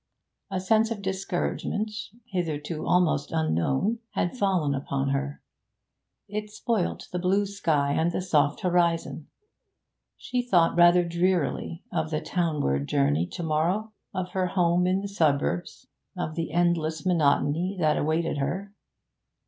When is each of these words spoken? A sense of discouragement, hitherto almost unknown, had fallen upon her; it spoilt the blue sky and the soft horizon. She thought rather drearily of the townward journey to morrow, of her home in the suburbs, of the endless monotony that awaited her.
A 0.49 0.59
sense 0.59 0.89
of 0.89 1.03
discouragement, 1.03 1.91
hitherto 2.25 2.87
almost 2.87 3.31
unknown, 3.31 3.99
had 4.13 4.35
fallen 4.35 4.73
upon 4.73 5.09
her; 5.09 5.43
it 6.27 6.49
spoilt 6.49 7.07
the 7.11 7.19
blue 7.19 7.45
sky 7.45 7.91
and 7.93 8.11
the 8.11 8.19
soft 8.19 8.61
horizon. 8.61 9.27
She 10.17 10.41
thought 10.41 10.75
rather 10.75 11.03
drearily 11.07 11.83
of 11.91 12.09
the 12.09 12.19
townward 12.19 12.87
journey 12.87 13.27
to 13.27 13.43
morrow, 13.43 13.91
of 14.11 14.31
her 14.31 14.47
home 14.47 14.87
in 14.87 15.01
the 15.01 15.07
suburbs, 15.07 15.85
of 16.17 16.33
the 16.33 16.51
endless 16.51 17.05
monotony 17.05 17.77
that 17.79 17.95
awaited 17.95 18.39
her. 18.39 18.73